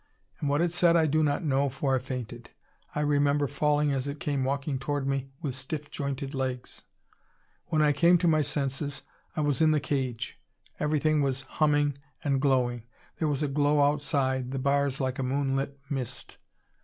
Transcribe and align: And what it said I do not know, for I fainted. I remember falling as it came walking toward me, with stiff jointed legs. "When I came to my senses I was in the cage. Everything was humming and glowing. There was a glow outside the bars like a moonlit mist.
And 0.39 0.49
what 0.49 0.61
it 0.61 0.71
said 0.73 0.95
I 0.95 1.05
do 1.05 1.21
not 1.21 1.43
know, 1.43 1.69
for 1.69 1.93
I 1.95 1.99
fainted. 1.99 2.49
I 2.95 3.01
remember 3.01 3.45
falling 3.45 3.91
as 3.91 4.07
it 4.07 4.19
came 4.19 4.43
walking 4.43 4.79
toward 4.79 5.05
me, 5.07 5.29
with 5.43 5.53
stiff 5.53 5.91
jointed 5.91 6.33
legs. 6.33 6.85
"When 7.67 7.83
I 7.83 7.91
came 7.91 8.17
to 8.17 8.27
my 8.27 8.41
senses 8.41 9.03
I 9.35 9.41
was 9.41 9.61
in 9.61 9.69
the 9.69 9.79
cage. 9.79 10.39
Everything 10.79 11.21
was 11.21 11.41
humming 11.41 11.99
and 12.23 12.41
glowing. 12.41 12.81
There 13.19 13.27
was 13.27 13.43
a 13.43 13.47
glow 13.47 13.79
outside 13.79 14.49
the 14.49 14.57
bars 14.57 14.99
like 14.99 15.19
a 15.19 15.23
moonlit 15.23 15.79
mist. 15.87 16.37